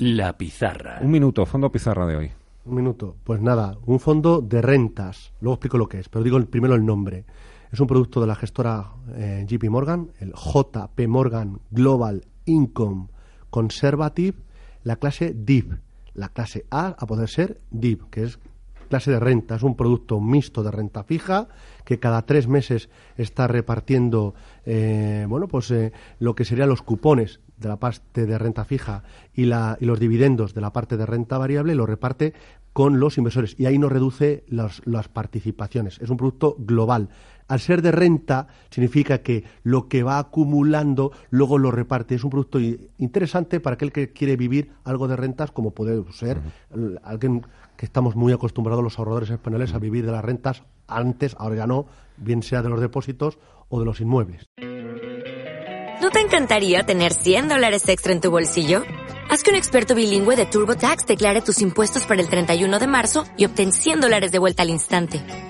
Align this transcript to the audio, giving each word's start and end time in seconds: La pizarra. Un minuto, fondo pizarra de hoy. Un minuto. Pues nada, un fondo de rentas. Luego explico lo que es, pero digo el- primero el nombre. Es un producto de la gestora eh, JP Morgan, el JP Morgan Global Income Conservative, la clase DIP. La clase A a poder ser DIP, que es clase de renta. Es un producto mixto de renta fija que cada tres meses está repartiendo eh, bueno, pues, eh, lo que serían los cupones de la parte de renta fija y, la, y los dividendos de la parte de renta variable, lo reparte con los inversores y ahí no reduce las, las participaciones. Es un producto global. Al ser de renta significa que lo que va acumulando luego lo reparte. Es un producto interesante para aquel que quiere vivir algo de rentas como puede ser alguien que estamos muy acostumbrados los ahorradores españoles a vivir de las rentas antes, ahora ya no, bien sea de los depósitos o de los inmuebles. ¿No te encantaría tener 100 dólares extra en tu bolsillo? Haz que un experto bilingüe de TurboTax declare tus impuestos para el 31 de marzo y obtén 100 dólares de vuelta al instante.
La 0.00 0.36
pizarra. 0.38 0.98
Un 1.02 1.10
minuto, 1.10 1.44
fondo 1.44 1.70
pizarra 1.70 2.06
de 2.06 2.16
hoy. 2.16 2.30
Un 2.64 2.74
minuto. 2.74 3.16
Pues 3.24 3.40
nada, 3.40 3.76
un 3.84 4.00
fondo 4.00 4.40
de 4.40 4.62
rentas. 4.62 5.32
Luego 5.40 5.54
explico 5.54 5.76
lo 5.78 5.88
que 5.88 5.98
es, 5.98 6.08
pero 6.08 6.24
digo 6.24 6.38
el- 6.38 6.46
primero 6.46 6.74
el 6.74 6.84
nombre. 6.86 7.24
Es 7.70 7.80
un 7.80 7.86
producto 7.86 8.20
de 8.20 8.26
la 8.26 8.34
gestora 8.34 8.92
eh, 9.14 9.44
JP 9.46 9.68
Morgan, 9.70 10.10
el 10.18 10.32
JP 10.32 11.06
Morgan 11.06 11.60
Global 11.70 12.24
Income 12.46 13.08
Conservative, 13.50 14.38
la 14.84 14.96
clase 14.96 15.34
DIP. 15.36 15.72
La 16.14 16.30
clase 16.30 16.64
A 16.70 16.96
a 16.98 17.06
poder 17.06 17.28
ser 17.28 17.60
DIP, 17.70 18.08
que 18.10 18.24
es 18.24 18.38
clase 18.90 19.10
de 19.10 19.20
renta. 19.20 19.54
Es 19.54 19.62
un 19.62 19.76
producto 19.76 20.20
mixto 20.20 20.62
de 20.62 20.70
renta 20.70 21.04
fija 21.04 21.48
que 21.84 21.98
cada 21.98 22.26
tres 22.26 22.46
meses 22.46 22.90
está 23.16 23.46
repartiendo 23.46 24.34
eh, 24.66 25.24
bueno, 25.28 25.48
pues, 25.48 25.70
eh, 25.70 25.92
lo 26.18 26.34
que 26.34 26.44
serían 26.44 26.68
los 26.68 26.82
cupones 26.82 27.40
de 27.56 27.68
la 27.68 27.78
parte 27.78 28.26
de 28.26 28.36
renta 28.36 28.64
fija 28.64 29.04
y, 29.32 29.46
la, 29.46 29.78
y 29.80 29.86
los 29.86 30.00
dividendos 30.00 30.52
de 30.52 30.60
la 30.60 30.72
parte 30.72 30.96
de 30.96 31.06
renta 31.06 31.38
variable, 31.38 31.74
lo 31.74 31.86
reparte 31.86 32.34
con 32.72 33.00
los 33.00 33.18
inversores 33.18 33.54
y 33.58 33.66
ahí 33.66 33.78
no 33.78 33.88
reduce 33.88 34.44
las, 34.48 34.82
las 34.84 35.08
participaciones. 35.08 35.98
Es 36.00 36.10
un 36.10 36.16
producto 36.16 36.56
global. 36.58 37.08
Al 37.50 37.58
ser 37.58 37.82
de 37.82 37.90
renta 37.90 38.46
significa 38.70 39.22
que 39.22 39.42
lo 39.64 39.88
que 39.88 40.04
va 40.04 40.20
acumulando 40.20 41.10
luego 41.30 41.58
lo 41.58 41.72
reparte. 41.72 42.14
Es 42.14 42.22
un 42.22 42.30
producto 42.30 42.60
interesante 42.60 43.58
para 43.58 43.74
aquel 43.74 43.90
que 43.90 44.12
quiere 44.12 44.36
vivir 44.36 44.70
algo 44.84 45.08
de 45.08 45.16
rentas 45.16 45.50
como 45.50 45.72
puede 45.72 46.00
ser 46.12 46.40
alguien 47.02 47.44
que 47.76 47.86
estamos 47.86 48.14
muy 48.14 48.32
acostumbrados 48.32 48.84
los 48.84 49.00
ahorradores 49.00 49.30
españoles 49.30 49.74
a 49.74 49.80
vivir 49.80 50.06
de 50.06 50.12
las 50.12 50.24
rentas 50.24 50.62
antes, 50.86 51.34
ahora 51.40 51.56
ya 51.56 51.66
no, 51.66 51.86
bien 52.18 52.44
sea 52.44 52.62
de 52.62 52.68
los 52.68 52.80
depósitos 52.80 53.40
o 53.68 53.80
de 53.80 53.84
los 53.84 54.00
inmuebles. 54.00 54.46
¿No 56.00 56.10
te 56.10 56.20
encantaría 56.20 56.84
tener 56.84 57.12
100 57.12 57.48
dólares 57.48 57.88
extra 57.88 58.12
en 58.12 58.20
tu 58.20 58.30
bolsillo? 58.30 58.84
Haz 59.28 59.42
que 59.42 59.50
un 59.50 59.56
experto 59.56 59.96
bilingüe 59.96 60.36
de 60.36 60.46
TurboTax 60.46 61.04
declare 61.04 61.40
tus 61.40 61.60
impuestos 61.62 62.06
para 62.06 62.22
el 62.22 62.28
31 62.28 62.78
de 62.78 62.86
marzo 62.86 63.24
y 63.36 63.44
obtén 63.44 63.72
100 63.72 64.02
dólares 64.02 64.30
de 64.30 64.38
vuelta 64.38 64.62
al 64.62 64.70
instante. 64.70 65.49